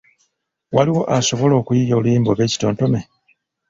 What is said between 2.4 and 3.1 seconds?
ekitontome?